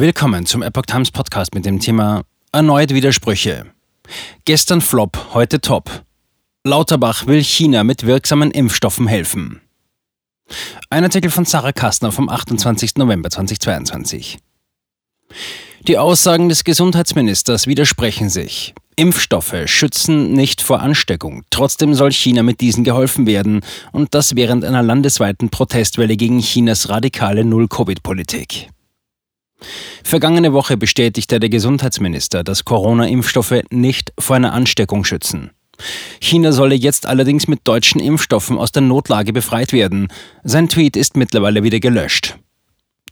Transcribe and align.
Willkommen 0.00 0.46
zum 0.46 0.62
Epoch 0.62 0.86
Times 0.86 1.10
Podcast 1.10 1.56
mit 1.56 1.66
dem 1.66 1.80
Thema 1.80 2.22
Erneut 2.52 2.94
Widersprüche. 2.94 3.66
Gestern 4.44 4.80
Flop, 4.80 5.34
heute 5.34 5.60
Top. 5.60 6.04
Lauterbach 6.62 7.26
will 7.26 7.42
China 7.42 7.82
mit 7.82 8.06
wirksamen 8.06 8.52
Impfstoffen 8.52 9.08
helfen. 9.08 9.60
Ein 10.88 11.02
Artikel 11.02 11.32
von 11.32 11.46
Sarah 11.46 11.72
Kastner 11.72 12.12
vom 12.12 12.28
28. 12.28 12.94
November 12.94 13.28
2022. 13.28 14.38
Die 15.88 15.98
Aussagen 15.98 16.48
des 16.48 16.62
Gesundheitsministers 16.62 17.66
widersprechen 17.66 18.28
sich. 18.28 18.76
Impfstoffe 18.94 19.56
schützen 19.64 20.32
nicht 20.32 20.60
vor 20.60 20.78
Ansteckung. 20.78 21.42
Trotzdem 21.50 21.94
soll 21.94 22.12
China 22.12 22.44
mit 22.44 22.60
diesen 22.60 22.84
geholfen 22.84 23.26
werden 23.26 23.62
und 23.90 24.14
das 24.14 24.36
während 24.36 24.64
einer 24.64 24.84
landesweiten 24.84 25.50
Protestwelle 25.50 26.16
gegen 26.16 26.38
Chinas 26.38 26.88
radikale 26.88 27.44
Null-Covid-Politik. 27.44 28.68
Vergangene 30.08 30.54
Woche 30.54 30.78
bestätigte 30.78 31.38
der 31.38 31.50
Gesundheitsminister, 31.50 32.42
dass 32.42 32.64
Corona-Impfstoffe 32.64 33.60
nicht 33.68 34.14
vor 34.18 34.36
einer 34.36 34.54
Ansteckung 34.54 35.04
schützen. 35.04 35.50
China 36.18 36.50
solle 36.50 36.74
jetzt 36.76 37.04
allerdings 37.04 37.46
mit 37.46 37.60
deutschen 37.64 38.00
Impfstoffen 38.00 38.56
aus 38.56 38.72
der 38.72 38.80
Notlage 38.80 39.34
befreit 39.34 39.74
werden. 39.74 40.08
Sein 40.42 40.70
Tweet 40.70 40.96
ist 40.96 41.18
mittlerweile 41.18 41.62
wieder 41.62 41.78
gelöscht. 41.78 42.38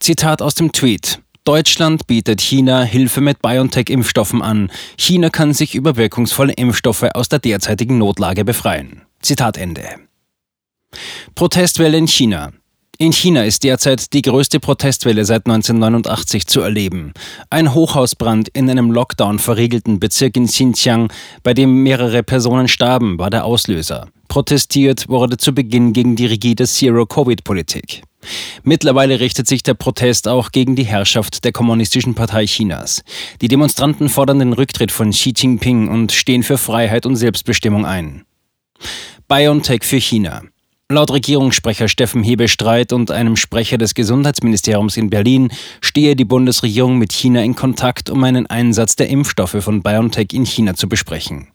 Zitat 0.01 0.41
aus 0.41 0.55
dem 0.55 0.73
Tweet. 0.73 1.21
Deutschland 1.45 2.07
bietet 2.07 2.41
China 2.41 2.83
Hilfe 2.83 3.21
mit 3.21 3.43
BioNTech-Impfstoffen 3.43 4.41
an. 4.41 4.71
China 4.97 5.29
kann 5.29 5.53
sich 5.53 5.75
über 5.75 5.97
wirkungsvolle 5.99 6.55
Impfstoffe 6.55 7.11
aus 7.13 7.29
der 7.29 7.41
derzeitigen 7.41 7.99
Notlage 7.99 8.43
befreien. 8.43 9.03
Zitat 9.21 9.59
Ende. 9.59 9.85
Protestwelle 11.35 11.99
in 11.99 12.09
China. 12.09 12.53
In 12.99 13.13
China 13.13 13.45
ist 13.45 13.63
derzeit 13.63 14.15
die 14.15 14.23
größte 14.23 14.59
Protestwelle 14.59 15.27
seit 15.27 15.47
1989 15.47 16.47
zu 16.47 16.63
erleben. 16.63 17.13
Ein 17.51 17.75
Hochhausbrand 17.75 18.49
in 18.49 18.71
einem 18.71 18.91
Lockdown 18.91 19.39
verriegelten 19.39 20.01
Bezirk 20.01 20.37
in 20.37 20.47
Xinjiang, 20.47 21.13
bei 21.43 21.53
dem 21.53 21.83
mehrere 21.83 22.23
Personen 22.23 22.69
starben, 22.69 23.19
war 23.19 23.29
der 23.29 23.45
Auslöser. 23.45 24.09
Protestiert 24.29 25.11
wurde 25.11 25.37
zu 25.37 25.53
Beginn 25.53 25.93
gegen 25.93 26.17
die 26.17 26.25
rigide 26.25 26.67
Zero-Covid-Politik. 26.67 28.03
Mittlerweile 28.63 29.21
richtet 29.21 29.47
sich 29.47 29.63
der 29.63 29.75
Protest 29.75 30.27
auch 30.27 30.51
gegen 30.51 30.75
die 30.75 30.85
Herrschaft 30.85 31.45
der 31.45 31.53
Kommunistischen 31.53 32.15
Partei 32.15 32.47
Chinas. 32.47 33.05
Die 33.43 33.49
Demonstranten 33.49 34.09
fordern 34.09 34.39
den 34.39 34.55
Rücktritt 34.55 34.91
von 34.91 35.11
Xi 35.11 35.35
Jinping 35.37 35.89
und 35.89 36.13
stehen 36.13 36.43
für 36.43 36.57
Freiheit 36.57 37.05
und 37.05 37.17
Selbstbestimmung 37.17 37.85
ein. 37.85 38.25
BioNTech 39.29 39.85
für 39.85 40.01
China. 40.01 40.43
Laut 40.89 41.11
Regierungssprecher 41.11 41.89
Steffen 41.89 42.23
Hebestreit 42.23 42.93
und 42.93 43.11
einem 43.11 43.35
Sprecher 43.35 43.77
des 43.77 43.95
Gesundheitsministeriums 43.95 44.97
in 44.97 45.11
Berlin 45.11 45.51
stehe 45.81 46.15
die 46.15 46.25
Bundesregierung 46.25 46.97
mit 46.97 47.13
China 47.13 47.43
in 47.43 47.57
Kontakt, 47.57 48.09
um 48.09 48.23
einen 48.23 48.47
Einsatz 48.47 48.95
der 48.95 49.09
Impfstoffe 49.09 49.57
von 49.65 49.83
BioNTech 49.83 50.29
in 50.33 50.47
China 50.47 50.75
zu 50.75 50.89
besprechen. 50.89 51.49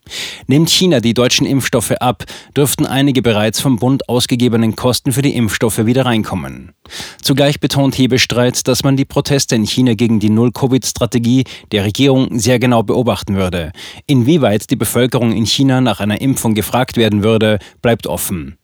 Nimmt 0.47 0.69
China 0.69 0.99
die 0.99 1.13
deutschen 1.13 1.47
Impfstoffe 1.47 1.93
ab, 2.01 2.25
dürften 2.57 2.85
einige 2.85 3.21
bereits 3.21 3.61
vom 3.61 3.77
Bund 3.77 4.09
ausgegebenen 4.09 4.75
Kosten 4.75 5.13
für 5.13 5.21
die 5.21 5.37
Impfstoffe 5.37 5.85
wieder 5.85 6.05
reinkommen. 6.05 6.73
Zugleich 7.21 7.61
betont 7.61 7.97
Hebestreit, 7.97 8.67
dass 8.67 8.83
man 8.83 8.97
die 8.97 9.05
Proteste 9.05 9.55
in 9.55 9.63
China 9.65 9.93
gegen 9.93 10.19
die 10.19 10.29
Null-Covid-Strategie 10.29 11.45
der 11.71 11.85
Regierung 11.85 12.37
sehr 12.37 12.59
genau 12.59 12.83
beobachten 12.83 13.35
würde. 13.35 13.71
Inwieweit 14.07 14.69
die 14.69 14.75
Bevölkerung 14.75 15.31
in 15.31 15.45
China 15.45 15.79
nach 15.79 16.01
einer 16.01 16.19
Impfung 16.19 16.53
gefragt 16.53 16.97
werden 16.97 17.23
würde, 17.23 17.59
bleibt 17.81 18.07
offen. 18.07 18.57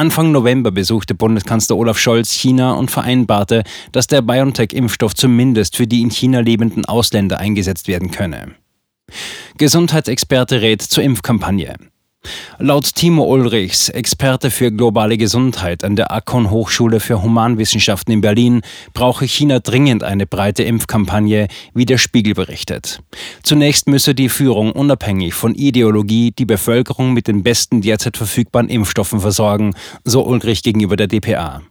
Anfang 0.00 0.32
November 0.32 0.70
besuchte 0.70 1.14
Bundeskanzler 1.14 1.76
Olaf 1.76 1.98
Scholz 1.98 2.32
China 2.32 2.72
und 2.72 2.90
vereinbarte, 2.90 3.64
dass 3.92 4.06
der 4.06 4.22
BioNTech-Impfstoff 4.22 5.14
zumindest 5.14 5.76
für 5.76 5.86
die 5.86 6.00
in 6.00 6.08
China 6.08 6.40
lebenden 6.40 6.86
Ausländer 6.86 7.38
eingesetzt 7.38 7.86
werden 7.86 8.10
könne. 8.10 8.54
Gesundheitsexperte 9.58 10.62
rät 10.62 10.80
zur 10.80 11.04
Impfkampagne. 11.04 11.74
Laut 12.62 12.94
Timo 12.94 13.24
Ulrichs, 13.24 13.88
Experte 13.88 14.50
für 14.50 14.70
globale 14.70 15.16
Gesundheit 15.16 15.82
an 15.82 15.96
der 15.96 16.12
Akon 16.12 16.50
Hochschule 16.50 17.00
für 17.00 17.22
Humanwissenschaften 17.22 18.12
in 18.12 18.20
Berlin, 18.20 18.60
brauche 18.92 19.24
China 19.24 19.60
dringend 19.60 20.02
eine 20.02 20.26
breite 20.26 20.62
Impfkampagne, 20.64 21.48
wie 21.72 21.86
der 21.86 21.96
Spiegel 21.96 22.34
berichtet. 22.34 23.00
Zunächst 23.42 23.88
müsse 23.88 24.14
die 24.14 24.28
Führung 24.28 24.72
unabhängig 24.72 25.32
von 25.32 25.54
Ideologie 25.54 26.32
die 26.32 26.44
Bevölkerung 26.44 27.14
mit 27.14 27.28
den 27.28 27.42
besten 27.42 27.80
derzeit 27.80 28.18
verfügbaren 28.18 28.68
Impfstoffen 28.68 29.20
versorgen, 29.20 29.74
so 30.04 30.22
Ulrich 30.26 30.62
gegenüber 30.62 30.96
der 30.96 31.06
DPA. 31.06 31.62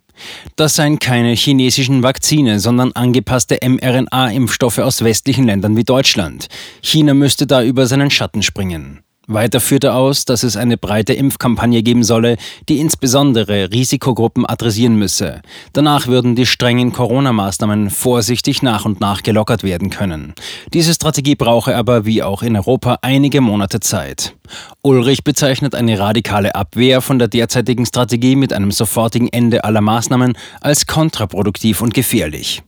Das 0.56 0.76
seien 0.76 0.98
keine 0.98 1.34
chinesischen 1.34 2.02
Vakzine, 2.02 2.60
sondern 2.60 2.94
angepasste 2.94 3.60
mRNA-Impfstoffe 3.62 4.80
aus 4.80 5.04
westlichen 5.04 5.46
Ländern 5.46 5.78
wie 5.78 5.84
Deutschland. 5.84 6.48
China 6.82 7.14
müsste 7.14 7.46
da 7.46 7.62
über 7.64 7.86
seinen 7.86 8.10
Schatten 8.10 8.42
springen. 8.42 9.02
Weiter 9.30 9.60
führte 9.60 9.94
aus, 9.94 10.26
dass 10.26 10.42
es 10.42 10.58
eine 10.58 10.76
breite 10.76 11.14
Impfkampagne 11.14 11.84
geben 11.84 12.04
solle, 12.04 12.38
die 12.68 12.80
insbesondere 12.80 13.72
Risikogruppen 13.72 14.44
adressieren 14.46 14.96
müsse. 14.96 15.42
Danach 15.72 16.08
würden 16.08 16.36
die 16.36 16.48
strengen 16.48 16.92
Corona-Maßnahmen 16.94 17.92
vorsichtig 17.92 18.64
nach 18.64 18.86
und 18.86 19.02
nach 19.02 19.22
gelockert 19.22 19.64
werden 19.64 19.92
können. 19.92 20.34
Diese 20.74 20.94
Strategie 20.96 21.36
brauche 21.36 21.76
aber, 21.76 22.06
wie 22.06 22.24
auch 22.24 22.42
in 22.42 22.56
Europa, 22.56 22.98
einige 23.04 23.40
Monate 23.40 23.80
Zeit. 23.80 24.34
Ulrich 24.82 25.24
bezeichnet 25.24 25.76
eine 25.76 26.00
radikale 26.00 26.56
Abwehr 26.56 27.02
von 27.02 27.20
der 27.20 27.28
derzeitigen 27.28 27.86
Strategie 27.86 28.36
mit 28.36 28.52
einem 28.52 28.72
sofortigen 28.72 29.28
Ende 29.28 29.64
aller 29.64 29.82
Maßnahmen 29.82 30.34
als 30.60 30.88
kontraproduktiv 30.88 31.82
und 31.82 31.94
gefährlich. 31.94 32.64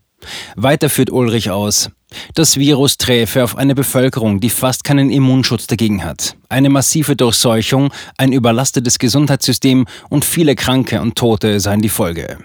Weiter 0.55 0.89
führt 0.89 1.11
Ulrich 1.11 1.49
aus, 1.49 1.89
das 2.33 2.57
Virus 2.57 2.97
träfe 2.97 3.43
auf 3.43 3.57
eine 3.57 3.75
Bevölkerung, 3.75 4.39
die 4.39 4.49
fast 4.49 4.83
keinen 4.83 5.09
Immunschutz 5.09 5.67
dagegen 5.67 6.03
hat. 6.03 6.35
Eine 6.49 6.69
massive 6.69 7.15
Durchseuchung, 7.15 7.93
ein 8.17 8.33
überlastetes 8.33 8.99
Gesundheitssystem 8.99 9.85
und 10.09 10.25
viele 10.25 10.55
Kranke 10.55 11.01
und 11.01 11.17
Tote 11.17 11.59
seien 11.59 11.81
die 11.81 11.89
Folge. 11.89 12.39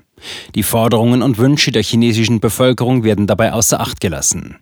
Die 0.55 0.63
Forderungen 0.63 1.23
und 1.23 1.39
Wünsche 1.39 1.73
der 1.73 1.83
chinesischen 1.83 2.41
Bevölkerung 2.41 3.05
werden 3.05 3.27
dabei 3.27 3.53
außer 3.53 3.81
Acht 3.81 4.01
gelassen. 4.01 4.57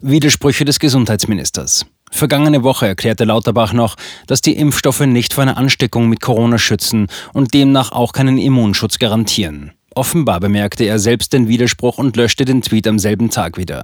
Widersprüche 0.00 0.64
des 0.64 0.78
Gesundheitsministers. 0.78 1.86
Vergangene 2.10 2.62
Woche 2.62 2.86
erklärte 2.86 3.24
Lauterbach 3.24 3.72
noch, 3.72 3.96
dass 4.26 4.40
die 4.40 4.56
Impfstoffe 4.56 5.00
nicht 5.00 5.34
vor 5.34 5.42
einer 5.42 5.58
Ansteckung 5.58 6.08
mit 6.08 6.20
Corona 6.20 6.56
schützen 6.56 7.08
und 7.34 7.52
demnach 7.52 7.92
auch 7.92 8.12
keinen 8.12 8.38
Immunschutz 8.38 8.98
garantieren. 8.98 9.72
Offenbar 9.98 10.38
bemerkte 10.38 10.84
er 10.84 11.00
selbst 11.00 11.32
den 11.32 11.48
Widerspruch 11.48 11.98
und 11.98 12.14
löschte 12.16 12.44
den 12.44 12.62
Tweet 12.62 12.86
am 12.86 13.00
selben 13.00 13.30
Tag 13.30 13.58
wieder. 13.58 13.82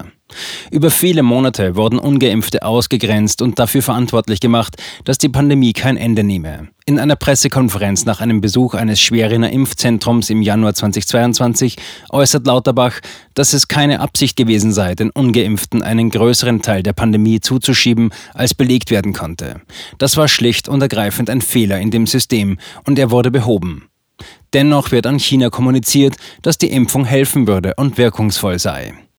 Über 0.71 0.93
viele 0.93 1.25
Monate 1.25 1.75
wurden 1.75 1.99
ungeimpfte 1.99 2.63
ausgegrenzt 2.63 3.43
und 3.43 3.59
dafür 3.59 3.83
verantwortlich 3.83 4.39
gemacht, 4.39 4.77
dass 5.05 5.19
die 5.19 5.29
Pandemie 5.29 5.73
kein 5.73 5.97
Ende 5.97 6.23
nehme. 6.23 6.69
In 6.87 7.01
einer 7.01 7.17
Pressekonferenz 7.17 8.05
nach 8.05 8.21
einem 8.21 8.41
Besuch 8.41 8.75
eines 8.75 9.01
Schweriner 9.01 9.51
Impfzentrums 9.51 10.31
im 10.31 10.41
Januar 10.41 10.75
2022 10.75 11.79
äußert 12.11 12.47
Lauterbach, 12.47 13.01
dass 13.35 13.53
es 13.53 13.67
keine 13.67 13.99
Absicht 13.99 14.37
gewesen 14.37 14.73
sei, 14.73 14.95
den 14.95 15.11
ungeimpften 15.11 15.83
einen 15.83 16.11
größeren 16.11 16.63
Teil 16.63 16.85
der 16.85 16.93
Pandemie 16.93 17.41
zuzuschieben, 17.41 18.11
als 18.35 18.55
belegt 18.55 18.93
werden 18.93 19.15
konnte. 19.15 19.63
Das 19.99 20.17
war 20.17 20.29
schlicht 20.29 20.69
und 20.69 20.81
ergreifend 20.81 21.29
ein 21.29 21.41
Fehler 21.41 21.81
in 21.81 21.91
dem 21.91 22.07
System 22.07 22.59
und 22.85 23.01
er 23.01 23.11
wurde 23.11 23.33
behoben. 23.33 23.89
Dennoch 24.53 24.93
wird 24.93 25.07
an 25.07 25.19
China 25.19 25.51
kommuniziert, 25.51 26.17
dass 26.43 26.59
die 26.59 26.71
Impfung 26.71 27.05
helfen 27.05 27.47
würde 27.47 27.75
und 27.77 27.99
wirkungsvoll 27.99 28.59
sei. 28.59 28.95